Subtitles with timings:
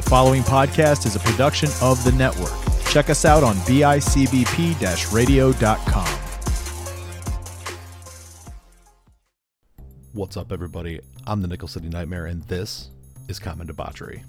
[0.00, 2.54] The following podcast is a production of the network.
[2.86, 6.06] Check us out on bicbp radio.com.
[10.14, 11.00] What's up, everybody?
[11.26, 12.88] I'm the Nickel City Nightmare, and this
[13.28, 14.22] is Common Debauchery.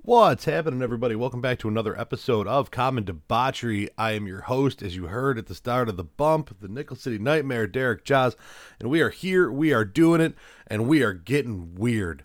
[0.00, 1.14] What's happening, everybody?
[1.14, 3.90] Welcome back to another episode of Common Debauchery.
[3.98, 6.96] I am your host, as you heard at the start of the bump, the Nickel
[6.96, 8.36] City Nightmare, Derek Jaws,
[8.80, 10.34] and we are here, we are doing it,
[10.66, 12.24] and we are getting weird.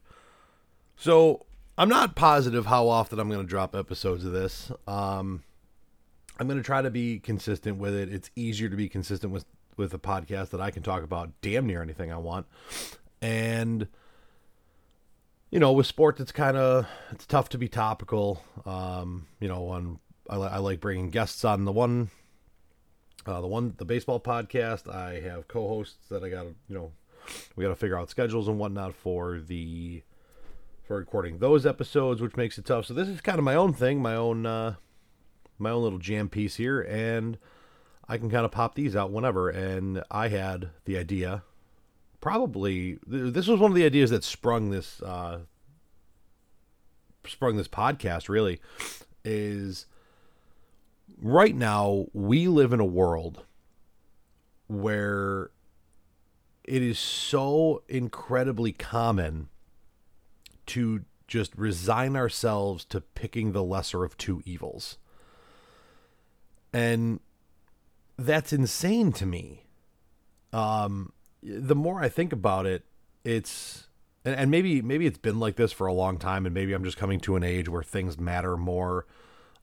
[0.96, 1.46] So,
[1.78, 4.72] I'm not positive how often I'm going to drop episodes of this.
[4.88, 5.44] Um,
[6.40, 8.12] I'm going to try to be consistent with it.
[8.12, 9.46] It's easier to be consistent with
[9.78, 12.46] with a podcast that I can talk about damn near anything I want.
[13.22, 13.88] And
[15.52, 18.44] you know, with sports, it's kind of it's tough to be topical.
[18.66, 22.10] Um, you know, on I, I like bringing guests on the one,
[23.26, 24.94] uh, the one the baseball podcast.
[24.94, 26.92] I have co-hosts that I got to you know,
[27.56, 30.04] we got to figure out schedules and whatnot for the
[30.86, 32.86] for recording those episodes, which makes it tough.
[32.86, 34.76] So this is kind of my own thing, my own uh,
[35.58, 37.38] my own little jam piece here, and
[38.08, 39.50] I can kind of pop these out whenever.
[39.50, 41.44] And I had the idea,
[42.22, 45.40] probably this was one of the ideas that sprung this uh,
[47.26, 48.30] sprung this podcast.
[48.30, 48.62] Really,
[49.24, 49.88] is
[51.20, 53.44] right now we live in a world
[54.68, 55.50] where
[56.64, 59.50] it is so incredibly common
[60.68, 64.98] to just resign ourselves to picking the lesser of two evils.
[66.74, 67.20] And
[68.18, 69.66] that's insane to me.
[70.54, 72.84] Um, the more I think about it,
[73.24, 73.88] it's
[74.24, 76.84] and, and maybe maybe it's been like this for a long time, and maybe I'm
[76.84, 79.06] just coming to an age where things matter more.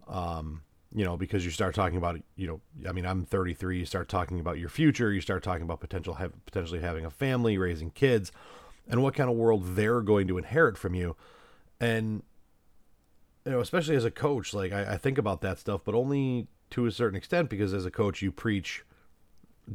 [0.09, 0.63] Um,
[0.95, 3.79] you know, because you start talking about, you know, I mean, I'm 33.
[3.79, 5.11] You start talking about your future.
[5.11, 8.31] You start talking about potential have, potentially having a family, raising kids,
[8.89, 11.17] and what kind of world they're going to inherit from you.
[11.81, 12.23] And
[13.45, 16.47] you know, especially as a coach, like I, I think about that stuff, but only
[16.73, 18.83] to a certain extent because as a coach you preach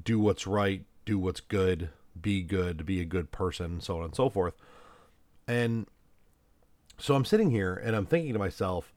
[0.04, 4.16] do what's right do what's good be good be a good person so on and
[4.16, 4.56] so forth
[5.48, 5.86] and
[6.98, 8.96] so i'm sitting here and i'm thinking to myself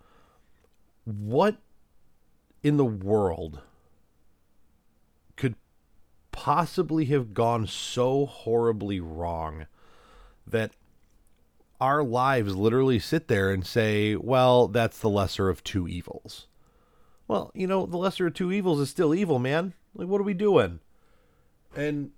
[1.04, 1.58] what
[2.62, 3.60] in the world
[5.36, 5.54] could
[6.32, 9.66] possibly have gone so horribly wrong
[10.46, 10.72] that
[11.80, 16.46] our lives literally sit there and say well that's the lesser of two evils
[17.30, 19.74] well, you know, the lesser of two evils is still evil, man.
[19.94, 20.80] Like, what are we doing?
[21.76, 22.10] And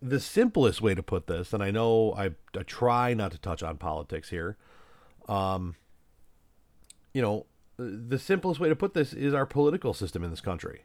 [0.00, 3.62] the simplest way to put this, and I know I, I try not to touch
[3.62, 4.56] on politics here,
[5.28, 5.76] um,
[7.12, 7.44] you know,
[7.76, 10.84] the simplest way to put this is our political system in this country.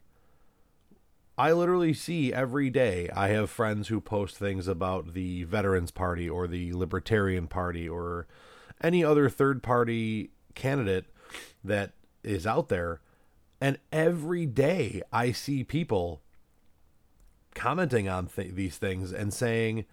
[1.39, 6.29] I literally see every day, I have friends who post things about the Veterans Party
[6.29, 8.27] or the Libertarian Party or
[8.81, 11.05] any other third party candidate
[11.63, 12.99] that is out there
[13.61, 16.21] and every day I see people
[17.55, 19.85] commenting on th- these things and saying,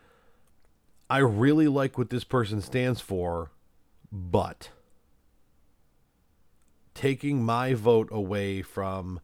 [1.10, 3.50] I really like what this person stands for,
[4.12, 4.70] but
[6.94, 9.20] taking my vote away from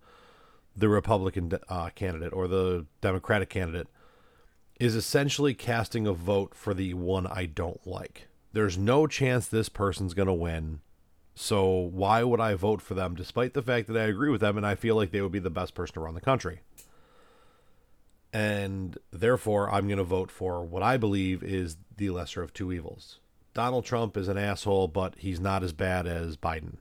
[0.76, 3.88] the Republican uh, candidate or the Democratic candidate
[4.80, 8.28] is essentially casting a vote for the one I don't like.
[8.52, 10.80] There's no chance this person's going to win.
[11.34, 14.56] So why would I vote for them despite the fact that I agree with them
[14.56, 16.60] and I feel like they would be the best person to run the country?
[18.32, 22.72] And therefore, I'm going to vote for what I believe is the lesser of two
[22.72, 23.18] evils.
[23.54, 26.76] Donald Trump is an asshole, but he's not as bad as Biden.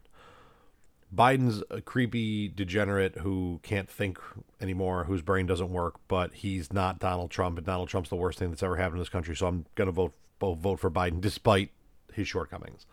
[1.14, 4.18] Biden's a creepy degenerate who can't think
[4.62, 8.40] anymore, whose brain doesn't work, but he's not Donald Trump, and Donald Trump's the worst
[8.40, 9.36] thing that's ever happened in this country.
[9.36, 11.70] So I'm going to vote vote for Biden despite
[12.14, 12.86] his shortcomings.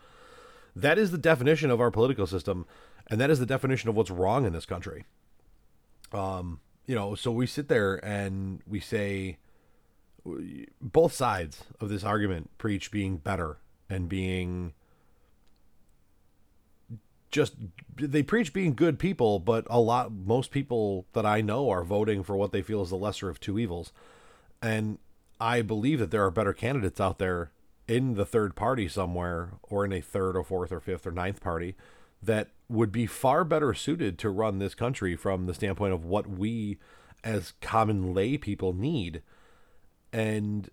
[0.75, 2.65] That is the definition of our political system,
[3.09, 5.05] and that is the definition of what's wrong in this country.
[6.11, 9.37] Um, you know, so we sit there and we say
[10.81, 13.57] both sides of this argument preach being better
[13.89, 14.73] and being
[17.31, 17.55] just
[17.95, 22.23] they preach being good people, but a lot most people that I know are voting
[22.23, 23.91] for what they feel is the lesser of two evils.
[24.61, 24.97] And
[25.39, 27.51] I believe that there are better candidates out there
[27.87, 31.41] in the third party somewhere or in a third or fourth or fifth or ninth
[31.41, 31.75] party
[32.21, 36.27] that would be far better suited to run this country from the standpoint of what
[36.27, 36.77] we
[37.23, 39.21] as common lay people need.
[40.11, 40.69] And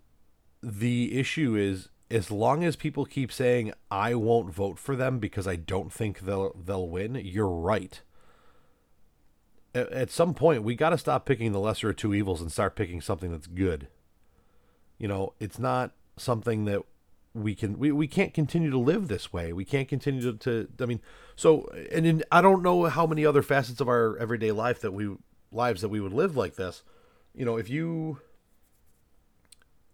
[0.61, 5.47] the issue is as long as people keep saying I won't vote for them because
[5.47, 8.01] I don't think they'll they'll win, you're right.
[9.75, 12.51] At, at some point we got to stop picking the lesser of two evils and
[12.51, 13.87] start picking something that's good.
[14.97, 16.81] You know, it's not something that
[17.33, 19.53] we can we, we can't continue to live this way.
[19.53, 21.01] We can't continue to, to I mean,
[21.35, 24.91] so and in, I don't know how many other facets of our everyday life that
[24.91, 25.15] we
[25.51, 26.83] lives that we would live like this.
[27.35, 28.19] You know, if you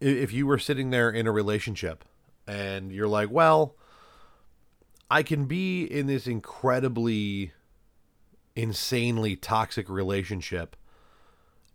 [0.03, 2.03] if you were sitting there in a relationship
[2.45, 3.75] and you're like, well,
[5.09, 7.53] I can be in this incredibly
[8.55, 10.75] insanely toxic relationship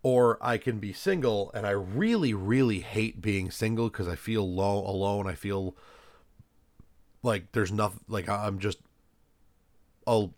[0.02, 4.48] or I can be single and I really really hate being single cuz I feel
[4.48, 5.26] low alone.
[5.26, 5.74] I feel
[7.22, 8.78] like there's nothing like I'm just
[10.06, 10.28] a,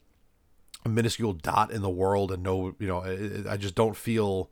[0.85, 4.51] a minuscule dot in the world and no you know I, I just don't feel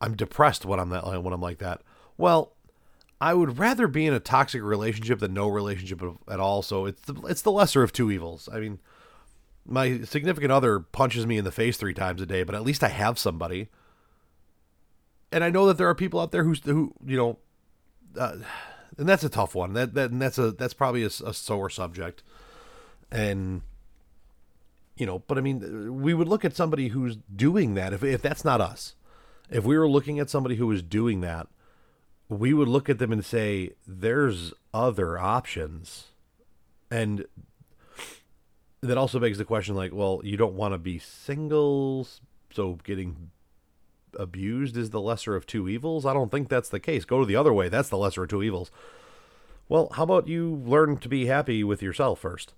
[0.00, 1.82] I'm depressed when I'm that when I'm like that
[2.16, 2.52] well
[3.20, 7.02] I would rather be in a toxic relationship than no relationship at all so it's
[7.02, 8.78] the, it's the lesser of two evils I mean
[9.66, 12.84] my significant other punches me in the face three times a day, but at least
[12.84, 13.68] I have somebody.
[15.32, 17.38] And I know that there are people out there who, who you know,
[18.18, 18.36] uh,
[18.98, 19.72] and that's a tough one.
[19.72, 22.22] That that and that's a that's probably a, a sore subject.
[23.10, 23.62] And
[24.96, 27.92] you know, but I mean, we would look at somebody who's doing that.
[27.92, 28.94] If if that's not us,
[29.50, 31.48] if we were looking at somebody who was doing that,
[32.28, 36.08] we would look at them and say, "There's other options,"
[36.90, 37.26] and
[38.84, 42.06] that also begs the question like, well, you don't want to be single,
[42.50, 43.30] so getting
[44.18, 46.06] abused is the lesser of two evils?
[46.06, 47.04] I don't think that's the case.
[47.04, 47.68] Go to the other way.
[47.68, 48.70] That's the lesser of two evils.
[49.68, 52.52] Well, how about you learn to be happy with yourself first?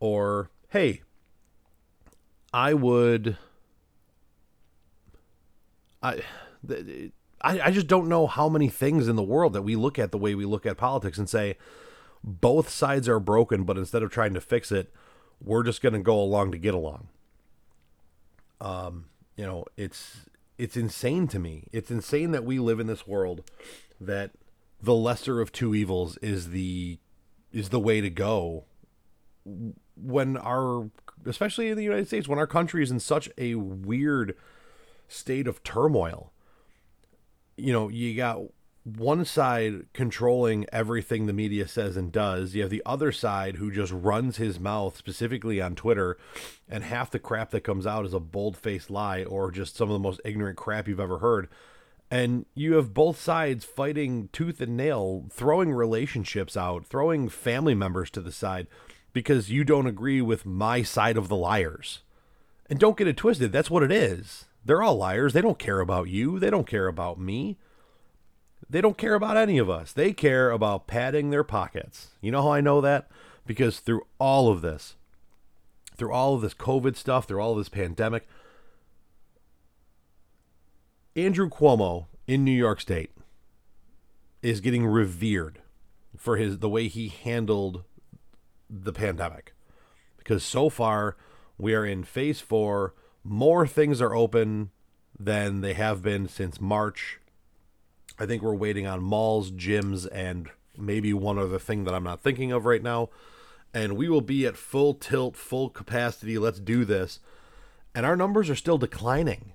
[0.00, 1.02] Or, hey,
[2.52, 3.36] I would.
[6.02, 6.22] I.
[7.42, 10.12] I, I just don't know how many things in the world that we look at
[10.12, 11.56] the way we look at politics and say
[12.24, 14.92] both sides are broken, but instead of trying to fix it,
[15.40, 17.08] we're just going to go along to get along.
[18.60, 19.06] Um,
[19.36, 21.64] you know, it's it's insane to me.
[21.72, 23.42] It's insane that we live in this world
[24.00, 24.30] that
[24.80, 26.98] the lesser of two evils is the
[27.52, 28.64] is the way to go
[29.96, 30.90] when our
[31.26, 34.36] especially in the United States when our country is in such a weird
[35.08, 36.31] state of turmoil.
[37.62, 38.40] You know, you got
[38.84, 42.54] one side controlling everything the media says and does.
[42.54, 46.18] You have the other side who just runs his mouth specifically on Twitter,
[46.68, 49.88] and half the crap that comes out is a bold faced lie or just some
[49.88, 51.48] of the most ignorant crap you've ever heard.
[52.10, 58.10] And you have both sides fighting tooth and nail, throwing relationships out, throwing family members
[58.10, 58.66] to the side
[59.12, 62.00] because you don't agree with my side of the liars.
[62.68, 64.46] And don't get it twisted, that's what it is.
[64.64, 65.32] They're all liars.
[65.32, 67.58] They don't care about you, they don't care about me
[68.72, 69.92] they don't care about any of us.
[69.92, 72.08] They care about padding their pockets.
[72.22, 73.10] You know how I know that?
[73.46, 74.96] Because through all of this,
[75.94, 78.26] through all of this COVID stuff, through all of this pandemic,
[81.14, 83.10] Andrew Cuomo in New York State
[84.40, 85.60] is getting revered
[86.16, 87.84] for his the way he handled
[88.70, 89.52] the pandemic.
[90.16, 91.16] Because so far
[91.58, 92.94] we are in phase 4,
[93.24, 94.70] more things are open
[95.18, 97.20] than they have been since March
[98.18, 102.22] I think we're waiting on malls, gyms, and maybe one other thing that I'm not
[102.22, 103.10] thinking of right now.
[103.74, 106.38] And we will be at full tilt, full capacity.
[106.38, 107.20] Let's do this.
[107.94, 109.52] And our numbers are still declining.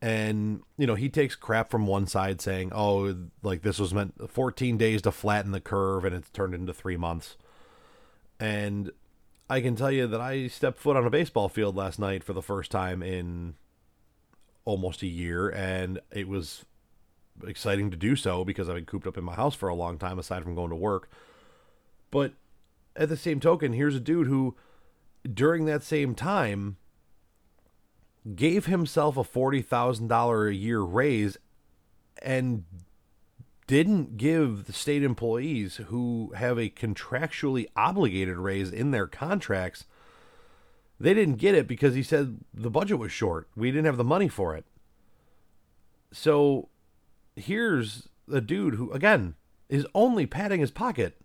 [0.00, 4.30] And, you know, he takes crap from one side saying, oh, like this was meant
[4.30, 7.36] 14 days to flatten the curve and it's turned into three months.
[8.40, 8.90] And
[9.48, 12.32] I can tell you that I stepped foot on a baseball field last night for
[12.32, 13.54] the first time in
[14.64, 15.48] almost a year.
[15.48, 16.64] And it was
[17.46, 19.98] exciting to do so because I've been cooped up in my house for a long
[19.98, 21.10] time aside from going to work.
[22.10, 22.34] But
[22.96, 24.56] at the same token, here's a dude who
[25.32, 26.76] during that same time
[28.34, 31.36] gave himself a $40,000 a year raise
[32.20, 32.64] and
[33.66, 39.84] didn't give the state employees who have a contractually obligated raise in their contracts
[41.02, 43.48] they didn't get it because he said the budget was short.
[43.56, 44.64] We didn't have the money for it.
[46.12, 46.68] So
[47.34, 49.34] here's a dude who, again,
[49.68, 51.20] is only padding his pocket.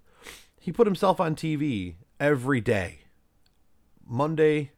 [0.60, 3.02] He put himself on TV every day,
[4.04, 4.72] Monday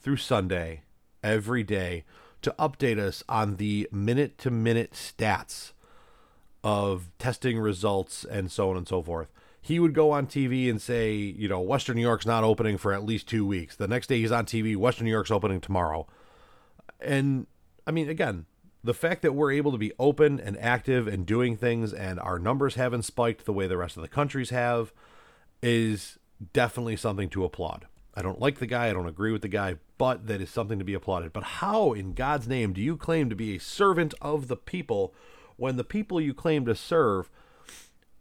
[0.00, 0.84] through Sunday,
[1.22, 2.04] every day,
[2.40, 5.72] to update us on the minute to minute stats
[6.66, 9.28] of testing results and so on and so forth.
[9.62, 12.92] He would go on TV and say, you know, Western New York's not opening for
[12.92, 13.76] at least two weeks.
[13.76, 16.08] The next day he's on TV, Western New York's opening tomorrow.
[17.00, 17.46] And
[17.86, 18.46] I mean, again,
[18.82, 22.40] the fact that we're able to be open and active and doing things and our
[22.40, 24.92] numbers haven't spiked the way the rest of the countries have
[25.62, 26.18] is
[26.52, 27.86] definitely something to applaud.
[28.12, 30.80] I don't like the guy, I don't agree with the guy, but that is something
[30.80, 31.32] to be applauded.
[31.32, 35.14] But how in God's name do you claim to be a servant of the people
[35.56, 37.30] when the people you claim to serve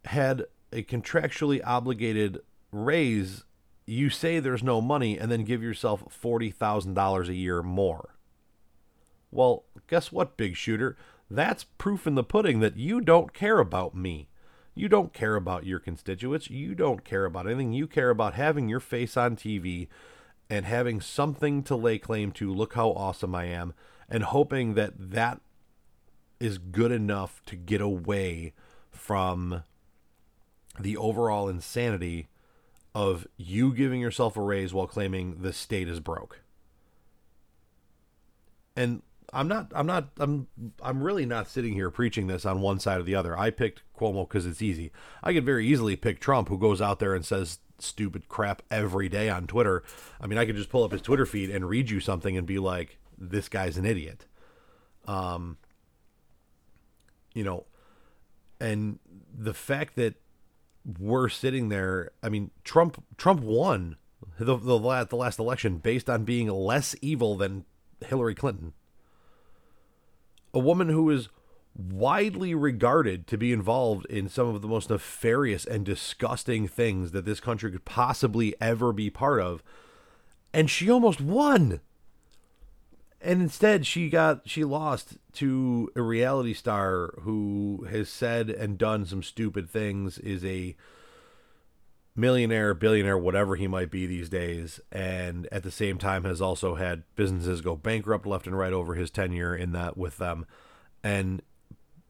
[0.06, 2.40] had a contractually obligated
[2.72, 3.44] raise,
[3.86, 8.16] you say there's no money and then give yourself $40,000 a year more.
[9.32, 10.98] Well, guess what, big shooter?
[11.30, 14.30] That's proof in the pudding that you don't care about me.
[14.76, 16.50] You don't care about your constituents.
[16.50, 17.74] You don't care about anything.
[17.74, 19.88] You care about having your face on TV
[20.50, 22.54] and having something to lay claim to.
[22.54, 23.74] Look how awesome I am.
[24.10, 25.42] And hoping that that
[26.40, 28.54] is good enough to get away
[28.92, 29.64] from
[30.80, 32.28] the overall insanity
[32.94, 36.42] of you giving yourself a raise while claiming the state is broke.
[38.76, 39.02] And
[39.34, 40.48] I'm not I'm not I'm
[40.82, 43.38] I'm really not sitting here preaching this on one side or the other.
[43.38, 44.92] I picked Cuomo cuz it's easy.
[45.24, 49.10] I could very easily pick Trump who goes out there and says stupid crap every
[49.10, 49.84] day on Twitter.
[50.22, 52.48] I mean, I could just pull up his Twitter feed and read you something and
[52.48, 54.26] be like this guy's an idiot.
[55.06, 55.58] Um
[57.36, 57.66] you know,
[58.60, 58.98] and
[59.38, 60.16] the fact that
[61.00, 63.98] we're sitting there, I mean, Trump Trump won
[64.40, 67.66] the the last, the last election based on being less evil than
[68.04, 68.74] Hillary Clinton.
[70.54, 71.30] A woman who is
[71.78, 77.26] widely regarded to be involved in some of the most nefarious and disgusting things that
[77.26, 79.62] this country could possibly ever be part of.
[80.54, 81.82] And she almost won
[83.26, 89.06] and instead she got she lost to a reality star who has said and done
[89.06, 90.76] some stupid things is a
[92.16, 96.76] millionaire billionaire whatever he might be these days and at the same time has also
[96.76, 100.46] had businesses go bankrupt left and right over his tenure in that with them.
[101.04, 101.42] And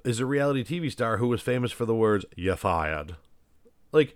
[0.04, 3.16] is a reality tv star who was famous for the words you fired.
[3.92, 4.16] Like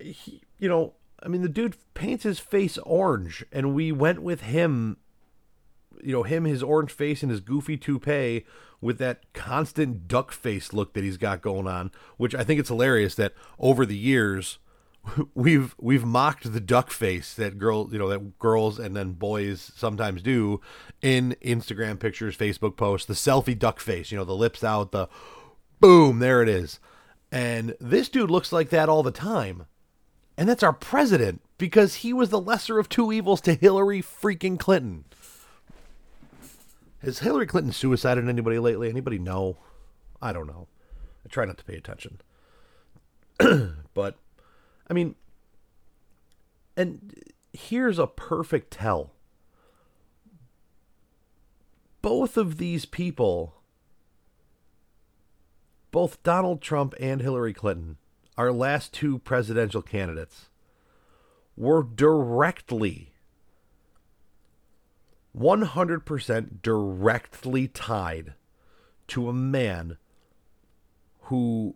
[0.00, 0.92] he, you know
[1.22, 4.98] i mean the dude paints his face orange and we went with him
[6.02, 8.44] you know him, his orange face, and his goofy toupee
[8.80, 11.90] with that constant duck face look that he's got going on.
[12.16, 14.58] Which I think it's hilarious that over the years
[15.34, 19.72] we've we've mocked the duck face that girl you know that girls and then boys
[19.76, 20.60] sometimes do
[21.02, 24.10] in Instagram pictures, Facebook posts, the selfie duck face.
[24.10, 25.08] You know the lips out, the
[25.80, 26.80] boom, there it is.
[27.30, 29.66] And this dude looks like that all the time.
[30.36, 34.58] And that's our president because he was the lesser of two evils to Hillary freaking
[34.58, 35.04] Clinton.
[37.02, 38.88] Has Hillary Clinton suicided anybody lately?
[38.88, 39.58] Anybody know?
[40.20, 40.66] I don't know.
[41.24, 42.20] I try not to pay attention.
[43.94, 44.16] but,
[44.88, 45.14] I mean,
[46.76, 47.14] and
[47.52, 49.12] here's a perfect tell.
[52.02, 53.54] Both of these people,
[55.90, 57.96] both Donald Trump and Hillary Clinton,
[58.36, 60.48] our last two presidential candidates,
[61.56, 63.12] were directly
[65.38, 68.34] 100% directly tied
[69.06, 69.96] to a man
[71.22, 71.74] who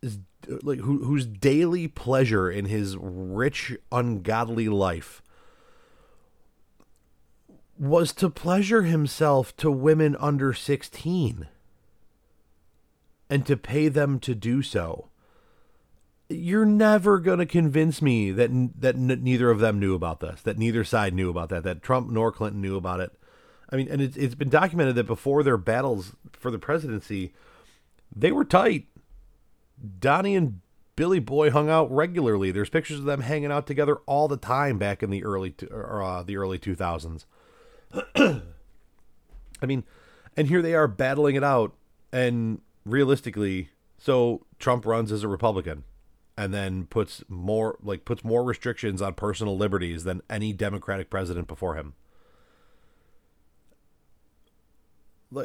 [0.00, 0.18] is
[0.62, 5.22] like who, whose daily pleasure in his rich ungodly life
[7.78, 11.48] was to pleasure himself to women under 16
[13.30, 15.08] and to pay them to do so
[16.28, 20.42] you're never going to convince me that that n- neither of them knew about this,
[20.42, 23.12] that neither side knew about that, that Trump nor Clinton knew about it.
[23.70, 27.32] I mean, and it's it's been documented that before their battles for the presidency,
[28.14, 28.86] they were tight.
[30.00, 30.60] Donnie and
[30.96, 32.50] Billy Boy hung out regularly.
[32.50, 36.02] There's pictures of them hanging out together all the time back in the early or,
[36.02, 37.24] uh, the early 2000s.
[39.62, 39.84] I mean,
[40.36, 41.74] and here they are battling it out,
[42.12, 45.84] and realistically, so Trump runs as a Republican
[46.38, 51.48] and then puts more like puts more restrictions on personal liberties than any democratic president
[51.48, 51.94] before him.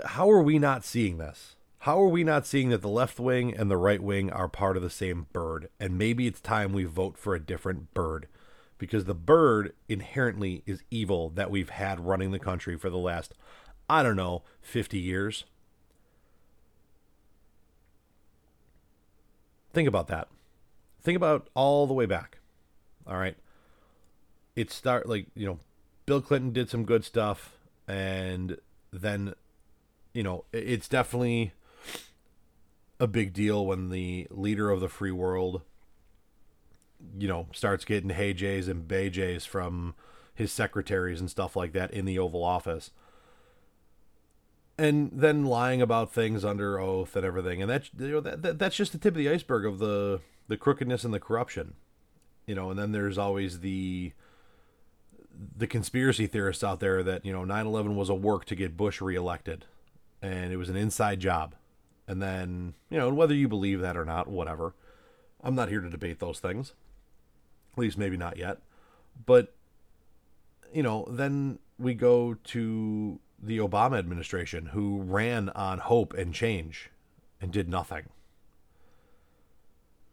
[0.06, 1.56] How are we not seeing this?
[1.80, 4.78] How are we not seeing that the left wing and the right wing are part
[4.78, 5.68] of the same bird?
[5.80, 8.28] And maybe it's time we vote for a different bird
[8.78, 13.34] because the bird inherently is evil that we've had running the country for the last
[13.90, 15.46] i don't know 50 years.
[19.74, 20.28] Think about that
[21.04, 22.40] think about all the way back.
[23.06, 23.36] All right.
[24.56, 25.60] It start like, you know,
[26.06, 27.58] Bill Clinton did some good stuff
[27.88, 28.58] and
[28.92, 29.34] then
[30.14, 31.54] you know, it's definitely
[33.00, 35.62] a big deal when the leader of the free world
[37.18, 39.96] you know, starts getting hey Jays and bay Jays from
[40.34, 42.92] his secretaries and stuff like that in the Oval Office.
[44.78, 47.62] And then lying about things under oath and everything.
[47.62, 50.22] And that's you know, that, that that's just the tip of the iceberg of the
[50.48, 51.76] the crookedness and the corruption.
[52.48, 54.14] You know, and then there's always the
[55.56, 59.02] the conspiracy theorists out there that, you know, 9/11 was a work to get Bush
[59.02, 59.66] reelected
[60.22, 61.54] and it was an inside job.
[62.08, 64.74] And then, you know, whether you believe that or not, whatever.
[65.44, 66.74] I'm not here to debate those things.
[67.74, 68.60] At least maybe not yet.
[69.26, 69.54] But
[70.74, 76.90] you know, then we go to the Obama administration who ran on hope and change
[77.42, 78.10] and did nothing.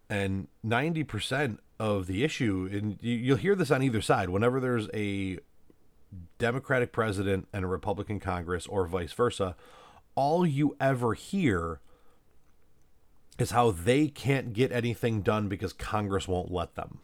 [0.09, 5.39] And 90% of the issue, and you'll hear this on either side, whenever there's a
[6.39, 9.55] Democratic president and a Republican Congress or vice versa,
[10.17, 11.81] all you ever hear
[13.39, 16.99] is how they can't get anything done because Congress won't let them.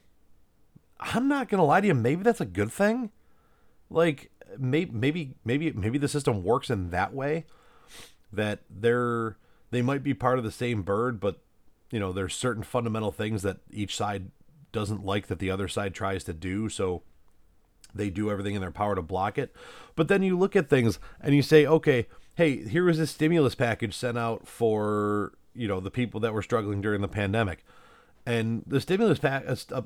[0.99, 3.11] I'm not going to lie to you, maybe that's a good thing.
[3.89, 7.45] Like maybe maybe maybe maybe the system works in that way
[8.33, 9.37] that they're
[9.71, 11.41] they might be part of the same bird but
[11.91, 14.31] you know there's certain fundamental things that each side
[14.73, 16.69] doesn't like that the other side tries to do.
[16.69, 17.03] So
[17.95, 19.55] they do everything in their power to block it.
[19.95, 23.55] But then you look at things and you say okay hey here is a stimulus
[23.55, 27.65] package sent out for you know the people that were struggling during the pandemic.
[28.27, 29.85] And the stimulus pack a, a,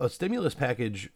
[0.00, 1.10] a stimulus package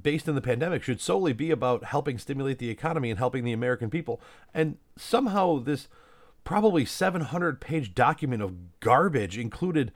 [0.00, 3.52] based in the pandemic should solely be about helping stimulate the economy and helping the
[3.52, 4.20] American people.
[4.52, 5.88] And somehow this
[6.44, 9.92] probably 700 page document of garbage included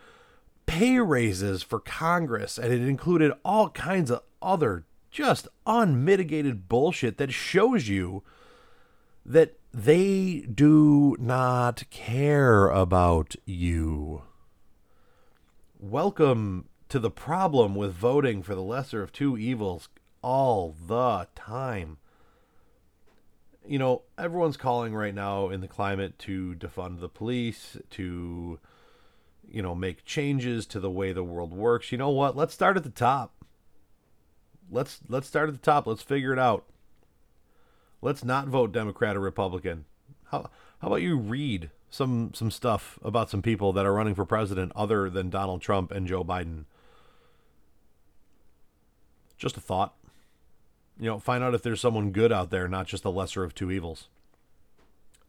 [0.66, 7.33] pay raises for Congress and it included all kinds of other just unmitigated bullshit that
[7.33, 8.23] shows you
[9.26, 14.23] that they do not care about you.
[15.78, 19.88] Welcome to the problem with voting for the lesser of two evils
[20.23, 21.99] all the time.
[23.64, 28.59] You know, everyone's calling right now in the climate to defund the police, to,
[29.49, 31.92] you know, make changes to the way the world works.
[31.92, 32.37] You know what?
[32.37, 33.44] Let's start at the top.
[34.68, 35.87] Let's let's start at the top.
[35.87, 36.64] Let's figure it out.
[38.02, 39.85] Let's not vote Democrat or Republican.
[40.26, 44.25] How how about you read some some stuff about some people that are running for
[44.25, 46.64] president other than Donald Trump and Joe Biden?
[49.40, 49.94] Just a thought.
[50.98, 53.55] You know, find out if there's someone good out there, not just the lesser of
[53.55, 54.09] two evils.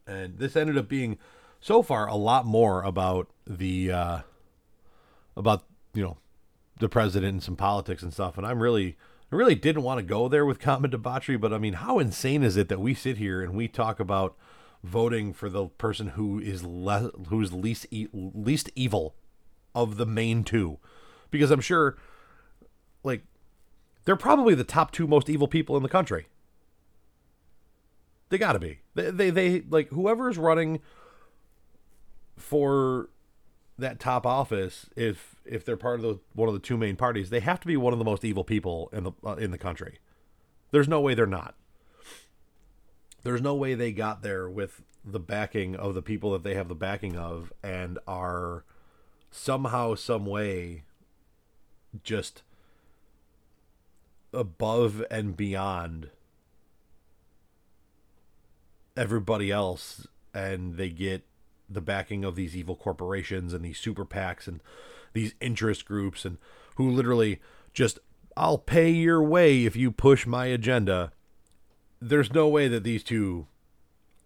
[0.06, 1.18] And this ended up being
[1.60, 4.18] so far a lot more about the uh
[5.34, 6.18] about, you know,
[6.78, 8.36] the president and some politics and stuff.
[8.36, 8.98] And I'm really
[9.32, 12.42] I really didn't want to go there with common debauchery, but I mean, how insane
[12.42, 14.36] is it that we sit here and we talk about
[14.84, 19.14] voting for the person who is less, who's least e- least evil
[19.74, 20.78] of the main two?
[21.30, 21.96] Because I'm sure,
[23.02, 23.22] like,
[24.04, 26.26] they're probably the top two most evil people in the country.
[28.28, 28.80] They got to be.
[28.94, 30.80] They, they, they, like, whoever is running
[32.36, 33.10] for
[33.78, 37.30] that top office, if if they're part of the one of the two main parties,
[37.30, 39.58] they have to be one of the most evil people in the uh, in the
[39.58, 39.98] country.
[40.70, 41.54] There's no way they're not.
[43.22, 46.68] There's no way they got there with the backing of the people that they have
[46.68, 48.64] the backing of and are
[49.30, 50.84] somehow some way
[52.02, 52.42] just
[54.32, 56.10] above and beyond
[58.96, 61.24] everybody else and they get
[61.68, 64.60] the backing of these evil corporations and these super PACs and
[65.12, 66.38] these interest groups and
[66.76, 67.40] who literally
[67.72, 67.98] just
[68.36, 71.12] I'll pay your way if you push my agenda.
[72.00, 73.46] There's no way that these two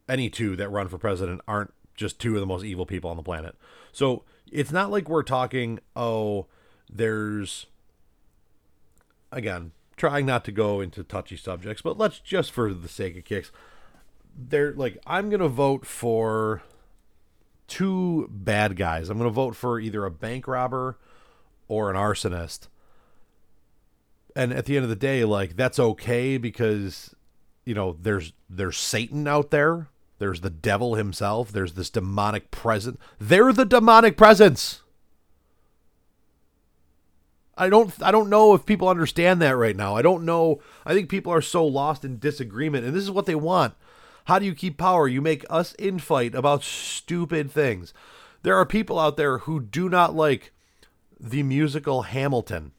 [0.09, 3.16] any two that run for president aren't just two of the most evil people on
[3.16, 3.57] the planet.
[3.92, 6.47] So it's not like we're talking, oh,
[6.88, 7.66] there's
[9.33, 13.25] again, trying not to go into touchy subjects, but let's just for the sake of
[13.25, 13.51] kicks,
[14.37, 16.63] they're like, I'm gonna vote for
[17.67, 19.09] two bad guys.
[19.09, 20.99] I'm gonna vote for either a bank robber
[21.69, 22.69] or an arsonist.
[24.35, 27.15] And at the end of the day, like that's okay because
[27.65, 29.89] you know there's there's Satan out there.
[30.19, 31.53] There's the devil himself.
[31.53, 32.99] There's this demonic presence.
[33.19, 34.83] They're the demonic presence.
[37.57, 39.97] I don't I don't know if people understand that right now.
[39.97, 40.61] I don't know.
[40.85, 43.75] I think people are so lost in disagreement and this is what they want.
[44.27, 45.09] How do you keep power?
[45.09, 47.95] You make us infight about stupid things.
[48.42, 50.53] There are people out there who do not like
[51.19, 52.73] the musical Hamilton.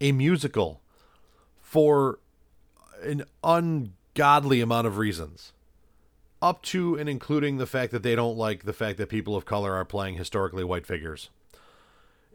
[0.00, 0.80] A musical
[1.60, 2.18] for
[3.02, 5.52] an ungodly amount of reasons.
[6.42, 9.44] Up to and including the fact that they don't like the fact that people of
[9.44, 11.30] color are playing historically white figures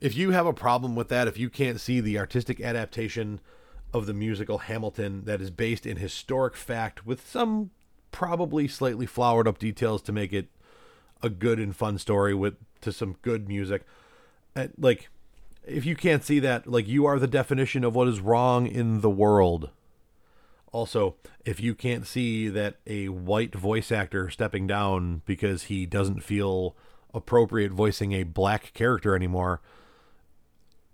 [0.01, 3.39] if you have a problem with that, if you can't see the artistic adaptation
[3.93, 7.69] of the musical Hamilton that is based in historic fact with some
[8.11, 10.47] probably slightly flowered up details to make it
[11.21, 13.85] a good and fun story with to some good music,
[14.55, 15.09] uh, like
[15.65, 19.01] if you can't see that, like you are the definition of what is wrong in
[19.01, 19.69] the world.
[20.71, 26.23] Also, if you can't see that a white voice actor stepping down because he doesn't
[26.23, 26.75] feel
[27.13, 29.61] appropriate voicing a black character anymore,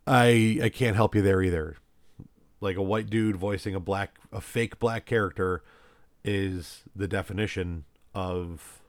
[0.08, 1.76] I I can't help you there either.
[2.62, 5.63] Like a white dude voicing a black a fake black character
[6.24, 8.80] is the definition of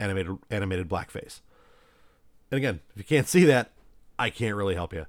[0.00, 1.40] animated animated blackface.
[2.50, 3.70] And again, if you can't see that,
[4.18, 5.06] I can't really help you.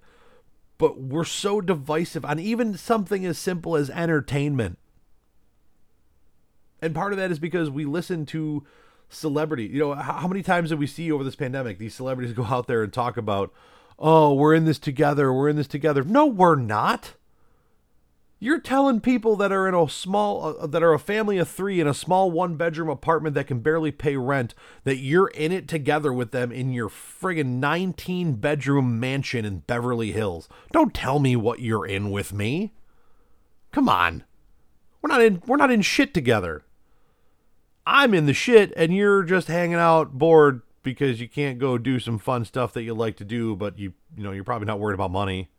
[0.77, 4.77] But we're so divisive on even something as simple as entertainment.
[6.81, 8.65] And part of that is because we listen to
[9.09, 9.65] celebrity.
[9.65, 12.67] You know, how many times did we see over this pandemic these celebrities go out
[12.67, 13.53] there and talk about,
[14.01, 15.31] "Oh, we're in this together.
[15.31, 17.13] We're in this together." No, we're not.
[18.43, 21.79] You're telling people that are in a small, uh, that are a family of three
[21.79, 25.67] in a small one bedroom apartment that can barely pay rent, that you're in it
[25.67, 30.49] together with them in your friggin' 19 bedroom mansion in Beverly Hills.
[30.71, 32.73] Don't tell me what you're in with me.
[33.71, 34.23] Come on.
[35.03, 36.63] We're not in, we're not in shit together.
[37.85, 41.99] I'm in the shit and you're just hanging out bored because you can't go do
[41.99, 44.79] some fun stuff that you like to do, but you, you know, you're probably not
[44.79, 45.49] worried about money.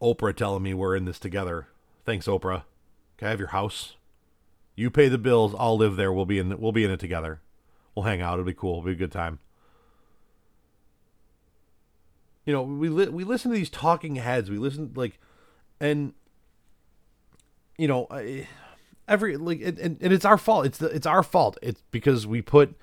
[0.00, 1.68] Oprah telling me we're in this together.
[2.04, 2.64] Thanks, Oprah.
[3.16, 3.96] Can I have your house?
[4.74, 5.54] You pay the bills.
[5.58, 6.12] I'll live there.
[6.12, 6.58] We'll be in.
[6.60, 7.40] We'll be in it together.
[7.94, 8.34] We'll hang out.
[8.34, 8.78] It'll be cool.
[8.78, 9.38] It'll be a good time.
[12.44, 14.50] You know, we li- we listen to these talking heads.
[14.50, 15.20] We listen like,
[15.78, 16.14] and
[17.78, 18.08] you know,
[19.08, 20.66] every like, and, and it's our fault.
[20.66, 21.58] It's the, it's our fault.
[21.62, 22.76] It's because we put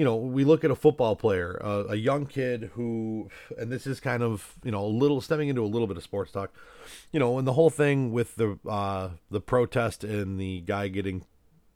[0.00, 3.86] you know, we look at a football player, uh, a young kid who, and this
[3.86, 6.54] is kind of, you know, a little stemming into a little bit of sports talk,
[7.12, 11.26] you know, and the whole thing with the uh, the protest and the guy getting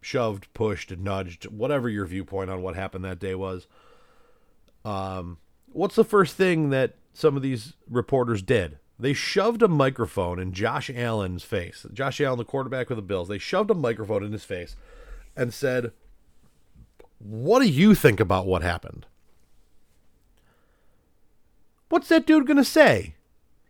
[0.00, 3.66] shoved, pushed, nudged, whatever your viewpoint on what happened that day was.
[4.86, 8.78] Um, what's the first thing that some of these reporters did?
[9.04, 11.84] They shoved a microphone in Josh Allen's face.
[11.92, 14.76] Josh Allen, the quarterback of the Bills, they shoved a microphone in his face
[15.36, 15.92] and said,
[17.18, 19.04] what do you think about what happened?
[21.90, 23.16] What's that dude going to say?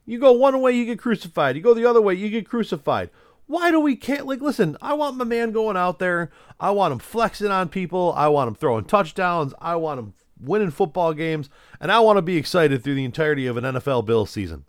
[0.06, 1.56] You go one way, you get crucified.
[1.56, 3.10] You go the other way, you get crucified.
[3.48, 4.76] Why do we can't like listen?
[4.80, 6.30] I want my man going out there.
[6.60, 8.12] I want him flexing on people.
[8.12, 9.52] I want him throwing touchdowns.
[9.58, 13.48] I want him winning football games, and I want to be excited through the entirety
[13.48, 14.66] of an NFL Bill season.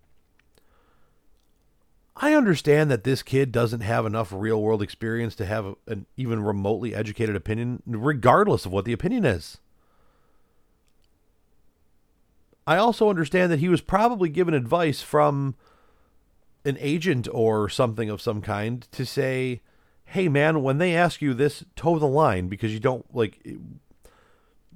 [2.18, 6.44] I understand that this kid doesn't have enough real world experience to have an even
[6.44, 9.58] remotely educated opinion, regardless of what the opinion is.
[12.66, 15.56] I also understand that he was probably given advice from
[16.64, 19.62] an agent or something of some kind to say,
[20.06, 23.46] hey, man, when they ask you this, toe the line because you don't like,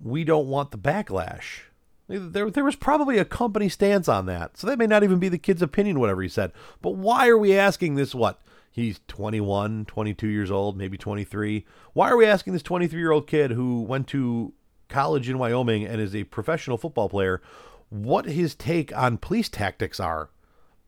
[0.03, 1.61] we don't want the backlash.
[2.09, 4.57] There, there was probably a company stance on that.
[4.57, 6.51] So that may not even be the kid's opinion, whatever he said.
[6.81, 8.15] But why are we asking this?
[8.15, 8.41] What?
[8.71, 11.65] He's 21, 22 years old, maybe 23.
[11.93, 14.53] Why are we asking this 23 year old kid who went to
[14.87, 17.41] college in Wyoming and is a professional football player
[17.89, 20.29] what his take on police tactics are,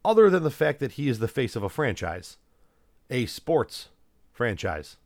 [0.06, 2.38] other than the fact that he is the face of a franchise,
[3.10, 3.90] a sports
[4.32, 4.98] franchise?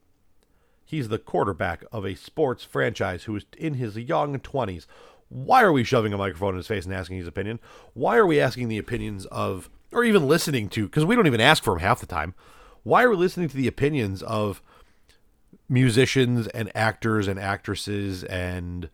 [0.85, 4.85] He's the quarterback of a sports franchise who is in his young 20s.
[5.35, 7.59] Why are we shoving a microphone in his face and asking his opinion?
[7.93, 11.41] Why are we asking the opinions of, or even listening to, because we don't even
[11.41, 12.33] ask for them half the time.
[12.83, 14.61] Why are we listening to the opinions of
[15.67, 18.89] musicians and actors and actresses and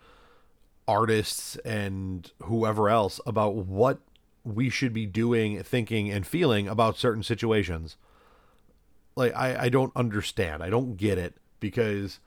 [0.87, 3.99] artists and whoever else about what
[4.43, 7.97] we should be doing, thinking, and feeling about certain situations?
[9.15, 10.63] Like, I, I don't understand.
[10.63, 12.19] I don't get it because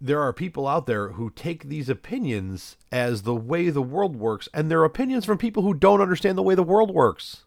[0.00, 4.48] there are people out there who take these opinions as the way the world works,
[4.54, 7.44] and they're opinions from people who don't understand the way the world works.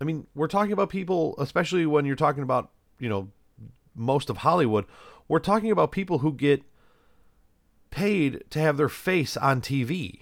[0.00, 3.28] I mean, we're talking about people, especially when you're talking about, you know,
[3.94, 4.86] most of Hollywood,
[5.28, 6.62] we're talking about people who get
[7.90, 10.20] paid to have their face on TV.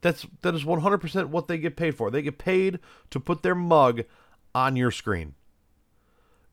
[0.00, 2.10] That's that is 100% what they get paid for.
[2.10, 2.78] They get paid
[3.10, 4.02] to put their mug
[4.54, 5.34] on your screen.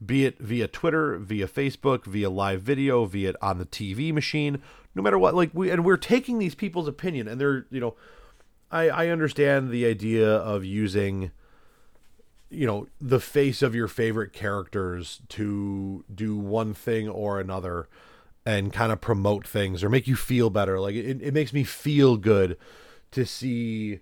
[0.04, 4.62] Be it via Twitter, via Facebook, via live video, via it on the TV machine,
[4.94, 5.34] no matter what.
[5.34, 7.96] Like we and we're taking these people's opinion, and they're you know,
[8.70, 11.32] I I understand the idea of using,
[12.50, 17.90] you know, the face of your favorite characters to do one thing or another,
[18.46, 20.80] and kind of promote things or make you feel better.
[20.80, 22.56] Like it, it makes me feel good
[23.12, 24.02] to see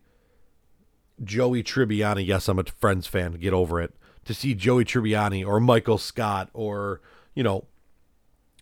[1.23, 2.25] Joey Tribbiani.
[2.25, 3.33] Yes, I'm a Friends fan.
[3.33, 3.93] Get over it
[4.25, 7.01] to see Joey Tribbiani or Michael Scott or,
[7.33, 7.65] you know,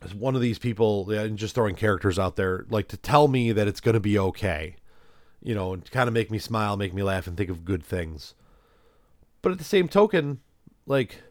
[0.02, 3.54] as one of these people, and just throwing characters out there, like to tell me
[3.54, 4.76] that it's going to be okay,
[5.42, 7.82] you know, and kind of make me smile, make me laugh, and think of good
[7.82, 8.34] things.
[9.42, 10.42] But at the same token,
[10.86, 11.24] like,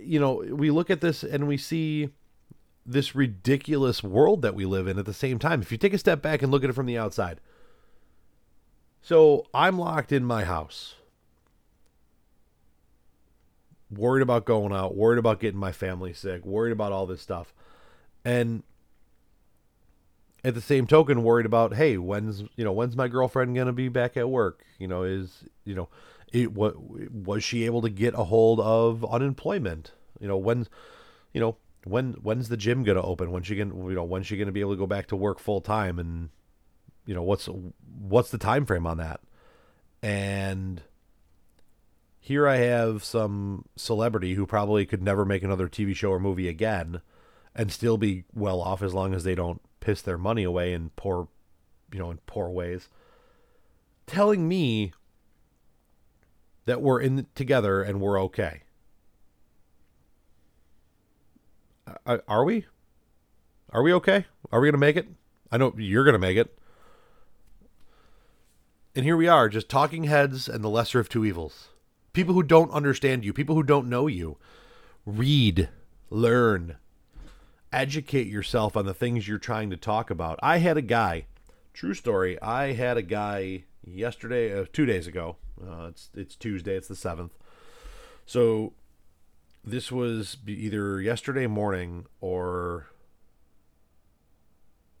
[0.00, 2.08] you know, we look at this and we see
[2.86, 5.60] this ridiculous world that we live in at the same time.
[5.60, 7.40] If you take a step back and look at it from the outside.
[9.06, 10.96] So I'm locked in my house,
[13.88, 17.54] worried about going out, worried about getting my family sick, worried about all this stuff.
[18.24, 18.64] And
[20.42, 23.72] at the same token worried about hey when's you know when's my girlfriend going to
[23.72, 24.64] be back at work?
[24.76, 25.88] You know is you know
[26.32, 29.92] it what was she able to get a hold of unemployment?
[30.18, 30.66] You know when
[31.32, 33.30] you know when when's the gym to open?
[33.30, 35.38] When she gonna you know when's she to be able to go back to work
[35.38, 36.00] full time?
[36.00, 36.30] And
[37.06, 37.48] you know what's
[37.98, 39.20] what's the time frame on that?
[40.02, 40.82] And
[42.18, 46.48] here i have some celebrity who probably could never make another tv show or movie
[46.48, 47.00] again
[47.54, 50.90] and still be well off as long as they don't piss their money away in
[50.96, 51.28] poor
[51.92, 52.88] you know in poor ways
[54.06, 54.92] telling me
[56.64, 58.62] that we're in together and we're okay.
[62.04, 62.66] Uh, are we?
[63.70, 64.26] Are we okay?
[64.52, 65.08] Are we to make it?
[65.50, 66.58] I know you're to make it
[68.96, 71.68] and here we are just talking heads and the lesser of two evils
[72.12, 74.36] people who don't understand you people who don't know you
[75.04, 75.68] read
[76.10, 76.76] learn
[77.72, 80.38] educate yourself on the things you're trying to talk about.
[80.42, 81.26] I had a guy,
[81.74, 82.40] true story.
[82.40, 85.36] I had a guy yesterday, uh, two days ago.
[85.60, 86.74] Uh, it's it's Tuesday.
[86.74, 87.32] It's the seventh.
[88.24, 88.72] So
[89.64, 92.86] this was either yesterday morning or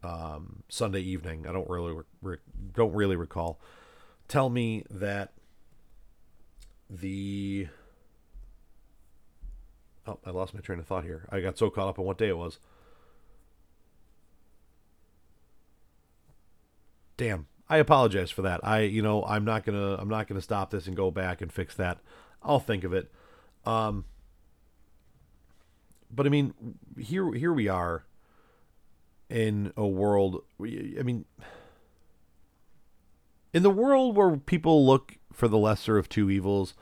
[0.02, 1.46] um, Sunday evening.
[1.46, 2.38] I don't really re-
[2.74, 3.60] don't really recall.
[4.28, 5.32] Tell me that
[6.90, 7.68] the
[10.06, 11.26] Oh, I lost my train of thought here.
[11.30, 12.58] I got so caught up on what day it was.
[17.16, 17.46] Damn.
[17.68, 18.60] I apologize for that.
[18.62, 21.52] I, you know, I'm not gonna, I'm not gonna stop this and go back and
[21.52, 21.98] fix that.
[22.40, 23.10] I'll think of it.
[23.64, 24.04] Um,
[26.08, 26.54] but I mean,
[26.96, 28.04] here, here we are
[29.28, 30.44] in a world.
[30.60, 31.24] I mean,
[33.56, 36.74] in the world where people look for the lesser of two evils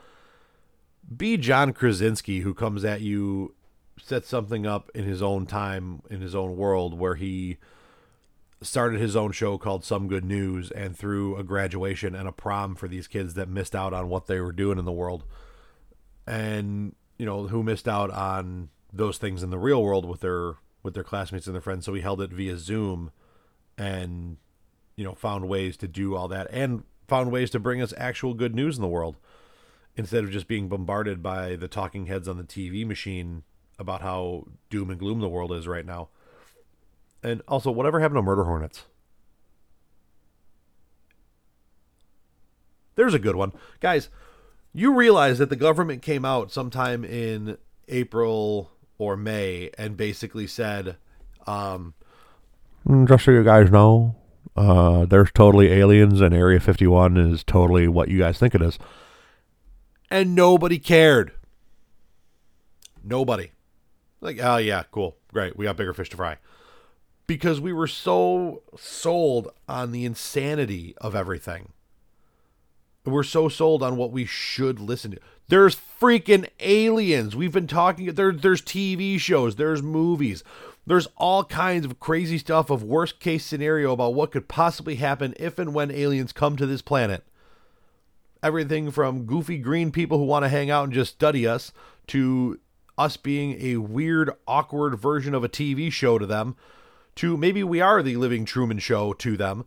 [1.17, 3.55] be John Krasinski who comes at you,
[4.03, 7.59] sets something up in his own time, in his own world, where he
[8.61, 12.75] started his own show called Some Good News and threw a graduation and a prom
[12.75, 15.23] for these kids that missed out on what they were doing in the world.
[16.27, 20.55] And, you know, who missed out on those things in the real world with their
[20.83, 21.85] with their classmates and their friends.
[21.85, 23.13] So he held it via Zoom
[23.79, 24.39] and,
[24.97, 28.35] you know, found ways to do all that and found ways to bring us actual
[28.35, 29.17] good news in the world
[29.97, 33.43] instead of just being bombarded by the talking heads on the TV machine
[33.79, 36.09] about how doom and gloom the world is right now.
[37.23, 38.85] And also, whatever happened to murder hornets?
[42.97, 43.53] There's a good one.
[43.81, 44.09] Guys,
[44.73, 47.57] you realize that the government came out sometime in
[47.89, 50.97] April or May and basically said,
[51.47, 51.95] um,
[53.07, 54.15] just so you guys know,
[54.57, 58.79] uh, there's totally aliens, and Area 51 is totally what you guys think it is
[60.15, 61.33] and nobody cared.
[63.03, 63.51] Nobody.
[64.21, 66.39] Like, oh yeah, cool, great, we got bigger fish to fry.
[67.27, 71.73] Because we were so sold on the insanity of everything.
[73.05, 75.21] We're so sold on what we should listen to.
[75.49, 77.35] There's freaking aliens.
[77.35, 80.45] We've been talking there there's TV shows, there's movies.
[80.87, 85.35] There's all kinds of crazy stuff of worst case scenario about what could possibly happen
[85.39, 87.25] if and when aliens come to this planet
[88.45, 91.73] everything from goofy green people who want to hang out and just study us
[92.07, 92.61] to
[92.97, 96.55] us being a weird, awkward version of a TV show to them,
[97.17, 99.65] to maybe we are the living Truman Show to them,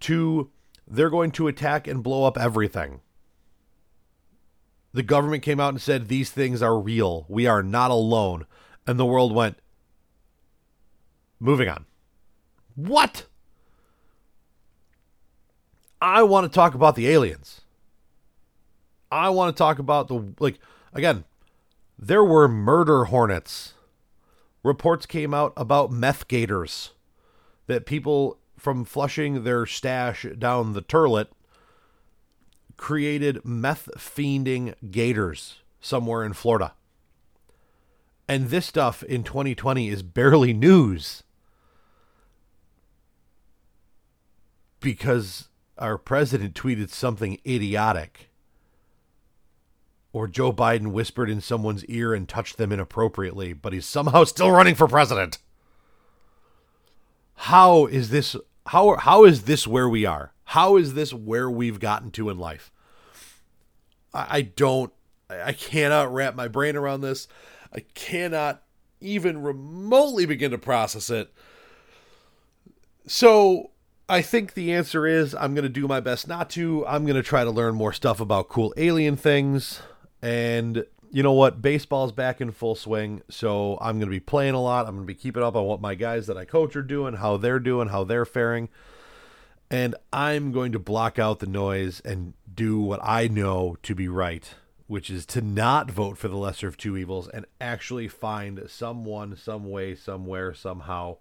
[0.00, 0.50] to
[0.86, 3.00] they're going to attack and blow up everything.
[4.92, 7.24] The government came out and said these things are real.
[7.28, 8.46] We are not alone.
[8.86, 9.58] And the world went,
[11.40, 11.84] moving on.
[12.74, 13.26] What?
[16.00, 17.62] I want to talk about the aliens.
[19.10, 20.58] I want to talk about the like
[20.92, 21.24] again.
[21.98, 23.74] There were murder hornets.
[24.62, 26.92] Reports came out about meth gators
[27.66, 31.26] that people from flushing their stash down the turlet
[32.76, 36.74] created meth fiending gators somewhere in Florida.
[38.28, 41.22] And this stuff in 2020 is barely news.
[44.80, 48.28] Because our president tweeted something idiotic
[50.12, 54.50] or Joe Biden whispered in someone's ear and touched them inappropriately, but he's somehow still
[54.50, 55.38] running for president.
[57.34, 58.34] How is this
[58.66, 60.32] how how is this where we are?
[60.44, 62.72] How is this where we've gotten to in life?
[64.12, 64.92] I, I don't
[65.30, 67.28] I cannot wrap my brain around this.
[67.72, 68.62] I cannot
[69.00, 71.32] even remotely begin to process it.
[73.06, 73.70] So
[74.10, 76.86] I think the answer is I'm going to do my best not to.
[76.86, 79.82] I'm going to try to learn more stuff about cool alien things.
[80.22, 81.60] And you know what?
[81.60, 83.22] Baseball's back in full swing.
[83.28, 84.86] So I'm going to be playing a lot.
[84.86, 87.14] I'm going to be keeping up on what my guys that I coach are doing,
[87.14, 88.70] how they're doing, how they're faring.
[89.70, 94.08] And I'm going to block out the noise and do what I know to be
[94.08, 94.54] right,
[94.86, 99.36] which is to not vote for the lesser of two evils and actually find someone,
[99.36, 101.18] some way, somewhere, somehow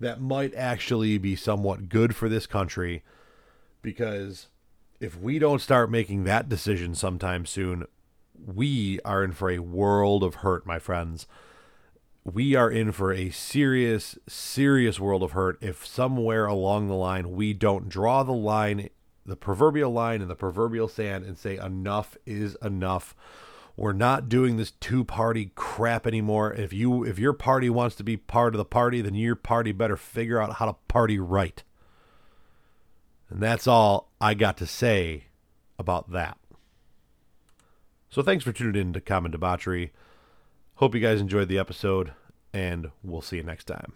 [0.00, 3.02] that might actually be somewhat good for this country
[3.82, 4.48] because
[5.00, 7.86] if we don't start making that decision sometime soon,
[8.46, 11.26] we are in for a world of hurt, my friends.
[12.24, 17.32] We are in for a serious, serious world of hurt if somewhere along the line
[17.32, 18.90] we don't draw the line,
[19.24, 23.14] the proverbial line in the proverbial sand, and say enough is enough
[23.78, 26.52] we're not doing this two party crap anymore.
[26.52, 29.70] If you if your party wants to be part of the party, then your party
[29.70, 31.62] better figure out how to party right.
[33.30, 35.26] And that's all I got to say
[35.78, 36.38] about that.
[38.10, 39.92] So thanks for tuning in to Common Debauchery.
[40.76, 42.14] Hope you guys enjoyed the episode,
[42.52, 43.92] and we'll see you next time.